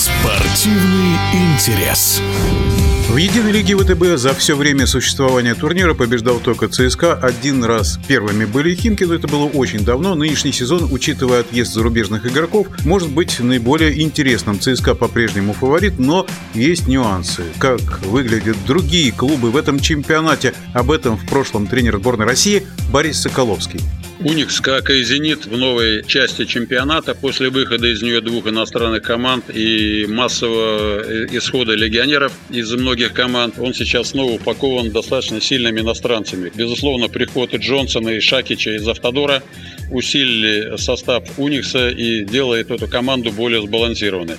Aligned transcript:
Спортивный 0.00 1.18
интерес. 1.34 2.22
В 3.10 3.18
единой 3.18 3.52
лиге 3.52 3.76
ВТБ 3.76 4.18
за 4.18 4.32
все 4.32 4.56
время 4.56 4.86
существования 4.86 5.54
турнира 5.54 5.92
побеждал 5.92 6.40
только 6.40 6.68
ЦСКА. 6.68 7.12
Один 7.12 7.62
раз 7.64 8.00
первыми 8.08 8.46
были 8.46 8.74
Химки, 8.74 9.04
но 9.04 9.12
это 9.12 9.28
было 9.28 9.44
очень 9.44 9.84
давно. 9.84 10.14
Нынешний 10.14 10.52
сезон, 10.52 10.88
учитывая 10.90 11.40
отъезд 11.40 11.74
зарубежных 11.74 12.24
игроков, 12.24 12.68
может 12.86 13.10
быть 13.10 13.40
наиболее 13.40 14.00
интересным. 14.00 14.58
ЦСКА 14.58 14.94
по-прежнему 14.94 15.52
фаворит, 15.52 15.98
но 15.98 16.26
есть 16.54 16.88
нюансы. 16.88 17.42
Как 17.58 18.00
выглядят 18.06 18.56
другие 18.66 19.12
клубы 19.12 19.50
в 19.50 19.56
этом 19.58 19.80
чемпионате? 19.80 20.54
Об 20.72 20.90
этом 20.90 21.18
в 21.18 21.28
прошлом 21.28 21.66
тренер 21.66 21.98
сборной 21.98 22.24
России 22.24 22.66
Борис 22.90 23.20
Соколовский. 23.20 23.80
Уникс, 24.22 24.60
как 24.60 24.90
и 24.90 25.02
«Зенит» 25.02 25.46
в 25.46 25.56
новой 25.56 26.04
части 26.06 26.44
чемпионата, 26.44 27.14
после 27.14 27.48
выхода 27.48 27.86
из 27.86 28.02
нее 28.02 28.20
двух 28.20 28.46
иностранных 28.46 29.02
команд 29.02 29.46
и 29.48 29.89
массового 30.06 31.02
э, 31.02 31.26
исхода 31.32 31.74
легионеров 31.74 32.32
из 32.50 32.72
многих 32.72 33.12
команд, 33.12 33.58
он 33.58 33.74
сейчас 33.74 34.10
снова 34.10 34.32
упакован 34.32 34.90
достаточно 34.90 35.40
сильными 35.40 35.80
иностранцами. 35.80 36.50
Безусловно, 36.54 37.08
приходы 37.08 37.56
Джонсона 37.56 38.10
и 38.10 38.20
Шакича 38.20 38.76
из 38.76 38.86
«Автодора» 38.86 39.42
усилили 39.90 40.76
состав 40.76 41.24
Уникса 41.38 41.88
и 41.90 42.24
делает 42.24 42.70
эту 42.70 42.86
команду 42.86 43.32
более 43.32 43.62
сбалансированной. 43.62 44.36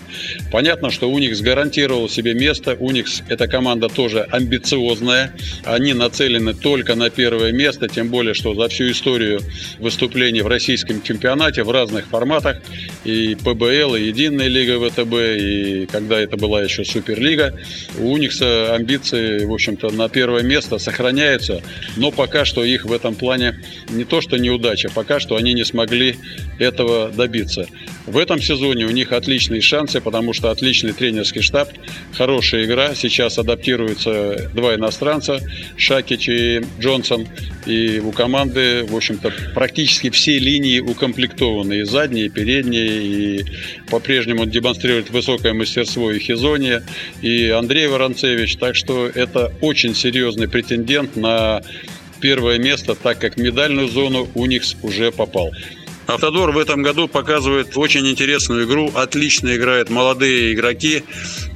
Понятно, 0.51 0.91
что 0.91 1.09
Уникс 1.09 1.41
гарантировал 1.41 2.09
себе 2.09 2.33
место. 2.33 2.75
Уникс– 2.79 3.23
это 3.29 3.47
команда 3.47 3.87
тоже 3.89 4.21
амбициозная. 4.31 5.33
Они 5.63 5.93
нацелены 5.93 6.53
только 6.53 6.95
на 6.95 7.09
первое 7.09 7.51
место, 7.51 7.87
тем 7.87 8.09
более, 8.09 8.33
что 8.33 8.53
за 8.53 8.67
всю 8.69 8.91
историю 8.91 9.41
выступлений 9.79 10.41
в 10.41 10.47
российском 10.47 11.01
чемпионате 11.01 11.63
в 11.63 11.71
разных 11.71 12.07
форматах. 12.07 12.61
И 13.03 13.35
ПБЛ, 13.35 13.95
и 13.95 14.11
Единая 14.11 14.47
лига 14.47 14.77
ВТБ, 14.89 15.13
и 15.13 15.87
когда 15.91 16.19
это 16.19 16.37
была 16.37 16.61
еще 16.61 16.83
Суперлига. 16.83 17.57
У 17.97 18.11
Уникса 18.11 18.75
амбиции, 18.75 19.45
в 19.45 19.53
общем-то, 19.53 19.89
на 19.91 20.09
первое 20.09 20.43
место 20.43 20.77
сохраняются, 20.77 21.61
но 21.97 22.11
пока 22.11 22.45
что 22.45 22.63
их 22.63 22.85
в 22.85 22.93
этом 22.93 23.15
плане 23.15 23.61
не 23.89 24.03
то 24.03 24.21
что 24.21 24.37
неудача, 24.37 24.89
пока 24.93 25.19
что 25.19 25.35
они 25.41 25.53
не 25.53 25.65
смогли 25.65 26.15
этого 26.59 27.09
добиться. 27.09 27.67
В 28.05 28.17
этом 28.17 28.41
сезоне 28.41 28.85
у 28.85 28.89
них 28.89 29.11
отличные 29.11 29.61
шансы, 29.61 30.01
потому 30.01 30.33
что 30.33 30.49
отличный 30.49 30.93
тренерский 30.93 31.41
штаб, 31.41 31.69
хорошая 32.13 32.65
игра. 32.65 32.95
Сейчас 32.95 33.37
адаптируются 33.37 34.49
два 34.53 34.75
иностранца, 34.75 35.39
Шакич 35.77 36.29
и 36.29 36.61
Джонсон. 36.79 37.27
И 37.65 37.99
у 37.99 38.11
команды, 38.11 38.85
в 38.85 38.95
общем-то, 38.95 39.31
практически 39.53 40.09
все 40.09 40.39
линии 40.39 40.79
укомплектованы. 40.79 41.81
И 41.81 41.83
задние, 41.83 42.25
и 42.25 42.29
передние. 42.29 43.03
И 43.03 43.45
по-прежнему 43.89 44.45
демонстрирует 44.45 45.11
высокое 45.11 45.53
мастерство 45.53 46.11
и 46.11 46.19
Хизония, 46.19 46.83
и 47.21 47.49
Андрей 47.49 47.87
Воронцевич. 47.87 48.55
Так 48.55 48.75
что 48.75 49.07
это 49.07 49.51
очень 49.61 49.93
серьезный 49.93 50.47
претендент 50.47 51.15
на 51.15 51.61
первое 52.21 52.59
место, 52.59 52.95
так 52.95 53.19
как 53.19 53.37
медальную 53.37 53.87
зону 53.87 54.29
Уникс 54.35 54.77
уже 54.81 55.11
попал. 55.11 55.51
Автодор 56.07 56.51
в 56.51 56.57
этом 56.57 56.81
году 56.81 57.07
показывает 57.07 57.77
очень 57.77 58.07
интересную 58.07 58.65
игру, 58.65 58.91
отлично 58.93 59.55
играют 59.55 59.89
молодые 59.89 60.53
игроки, 60.53 61.03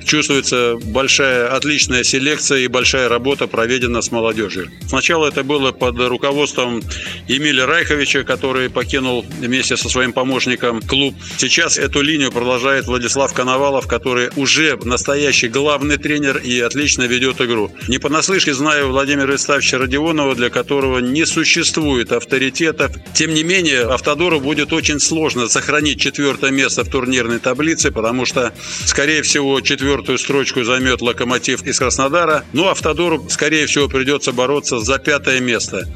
чувствуется 0.05 0.77
большая, 0.83 1.53
отличная 1.53 2.03
селекция 2.03 2.59
и 2.59 2.67
большая 2.67 3.09
работа 3.09 3.47
проведена 3.47 4.01
с 4.01 4.11
молодежью. 4.11 4.71
Сначала 4.87 5.27
это 5.27 5.43
было 5.43 5.71
под 5.71 5.99
руководством 5.99 6.81
Эмиля 7.27 7.65
Райховича, 7.65 8.23
который 8.23 8.69
покинул 8.69 9.25
вместе 9.39 9.75
со 9.75 9.89
своим 9.89 10.13
помощником 10.13 10.81
клуб. 10.81 11.15
Сейчас 11.37 11.77
эту 11.77 12.01
линию 12.01 12.31
продолжает 12.31 12.85
Владислав 12.85 13.33
Коновалов, 13.33 13.87
который 13.87 14.29
уже 14.35 14.77
настоящий 14.83 15.47
главный 15.47 15.97
тренер 15.97 16.37
и 16.37 16.59
отлично 16.59 17.03
ведет 17.03 17.41
игру. 17.41 17.71
Не 17.87 17.97
понаслышке 17.97 18.53
знаю 18.53 18.89
Владимира 18.89 19.31
Вячеславовича 19.31 19.77
Родионова, 19.77 20.35
для 20.35 20.49
которого 20.49 20.99
не 20.99 21.25
существует 21.25 22.11
авторитетов. 22.11 22.91
Тем 23.13 23.33
не 23.33 23.43
менее, 23.43 23.81
Автодору 23.83 24.39
будет 24.39 24.71
очень 24.73 24.99
сложно 24.99 25.47
сохранить 25.47 25.99
четвертое 25.99 26.51
место 26.51 26.83
в 26.83 26.89
турнирной 26.89 27.39
таблице, 27.39 27.91
потому 27.91 28.25
что, 28.25 28.53
скорее 28.85 29.21
всего, 29.21 29.61
четвертое 29.61 29.94
четвертую 29.95 30.17
строчку 30.17 30.63
займет 30.65 31.01
«Локомотив» 31.01 31.63
из 31.63 31.79
Краснодара. 31.79 32.43
Ну, 32.51 32.67
«Автодору», 32.67 33.29
скорее 33.29 33.65
всего, 33.65 33.87
придется 33.87 34.33
бороться 34.33 34.79
за 34.79 34.99
пятое 34.99 35.39
место. 35.39 35.87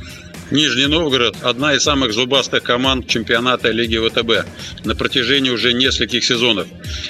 Нижний 0.52 0.88
Новгород– 0.88 1.36
одна 1.44 1.76
из 1.76 1.84
самых 1.84 2.12
зубастых 2.12 2.64
команд 2.64 3.08
чемпионата 3.08 3.70
Лиги 3.70 3.98
ВТБ 3.98 4.48
на 4.84 4.96
протяжении 4.96 5.52
уже 5.52 5.74
нескольких 5.74 6.24
сезонов. 6.24 6.68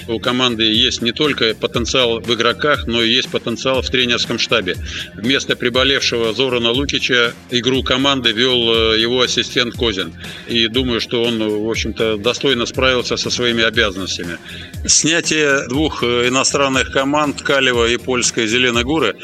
У 0.09 0.19
команды 0.19 0.63
есть 0.63 1.01
не 1.01 1.13
только 1.13 1.55
потенциал 1.55 2.19
в 2.19 2.33
игроках, 2.33 2.85
но 2.85 3.01
и 3.01 3.09
есть 3.09 3.29
потенциал 3.29 3.81
в 3.81 3.89
тренерском 3.89 4.39
штабе. 4.39 4.75
Вместо 5.15 5.55
приболевшего 5.55 6.33
Зорана 6.33 6.71
Лукича 6.71 7.33
игру 7.49 7.81
команды 7.81 8.33
вел 8.33 8.73
э, 8.73 8.99
его 8.99 9.21
ассистент 9.21 9.73
Козин. 9.73 10.13
И 10.49 10.67
думаю, 10.67 10.99
что 10.99 11.23
он, 11.23 11.39
в 11.39 11.69
общем-то, 11.69 12.17
достойно 12.17 12.65
справился 12.65 13.15
со 13.15 13.29
своими 13.29 13.63
обязанностями. 13.63 14.37
Снятие 14.85 15.65
двух 15.69 16.03
э, 16.03 16.27
иностранных 16.27 16.91
команд 16.91 17.41
Калева 17.41 17.87
и 17.89 17.95
польской 17.95 18.47
Зеленогоры 18.47 19.15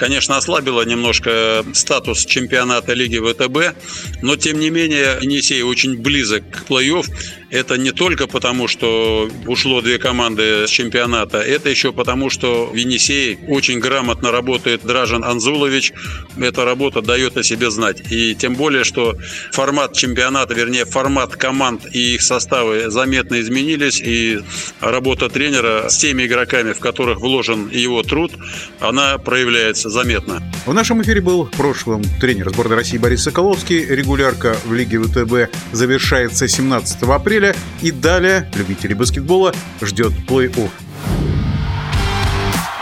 конечно, 0.00 0.38
ослабило 0.38 0.80
немножко 0.82 1.62
статус 1.74 2.24
чемпионата 2.24 2.94
Лиги 2.94 3.18
ВТБ, 3.18 3.76
но 4.22 4.34
тем 4.36 4.58
не 4.58 4.70
менее 4.70 5.18
Енисей 5.20 5.62
очень 5.62 5.98
близок 5.98 6.42
к 6.50 6.70
плей-офф. 6.70 7.06
Это 7.50 7.76
не 7.76 7.90
только 7.90 8.28
потому, 8.28 8.68
что 8.68 9.28
ушло 9.46 9.80
две 9.80 9.98
команды 9.98 10.68
с 10.68 10.70
чемпионата, 10.70 11.38
это 11.38 11.68
еще 11.68 11.92
потому, 11.92 12.30
что 12.30 12.66
в 12.66 12.76
Енисее 12.76 13.38
очень 13.48 13.80
грамотно 13.80 14.30
работает 14.30 14.86
Дражан 14.86 15.24
Анзулович. 15.24 15.92
Эта 16.38 16.64
работа 16.64 17.02
дает 17.02 17.36
о 17.36 17.42
себе 17.42 17.70
знать. 17.70 18.02
И 18.12 18.36
тем 18.36 18.54
более, 18.54 18.84
что 18.84 19.16
формат 19.50 19.94
чемпионата, 19.94 20.54
вернее, 20.54 20.84
формат 20.84 21.34
команд 21.34 21.86
и 21.92 22.14
их 22.14 22.22
составы 22.22 22.88
заметно 22.88 23.40
изменились, 23.40 24.00
и 24.00 24.40
работа 24.80 25.28
тренера 25.28 25.88
с 25.88 25.98
теми 25.98 26.26
игроками, 26.26 26.72
в 26.72 26.78
которых 26.78 27.20
вложен 27.20 27.68
его 27.68 28.04
труд, 28.04 28.32
она 28.78 29.18
проявляется 29.18 29.90
заметно. 29.90 30.40
В 30.66 30.72
нашем 30.72 31.02
эфире 31.02 31.20
был 31.20 31.46
в 31.46 31.50
прошлом 31.50 32.04
тренер 32.20 32.50
сборной 32.50 32.76
России 32.76 32.98
Борис 32.98 33.24
Соколовский. 33.24 33.84
Регулярка 33.84 34.56
в 34.64 34.72
Лиге 34.72 35.00
ВТБ 35.00 35.52
завершается 35.72 36.46
17 36.46 37.02
апреля 37.02 37.39
апреля. 37.40 37.56
И 37.82 37.90
далее 37.90 38.48
любителей 38.54 38.94
баскетбола 38.94 39.54
ждет 39.80 40.12
плей-офф. 40.28 40.70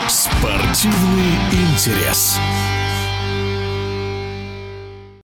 Спортивный 0.07 1.35
интерес. 1.51 2.37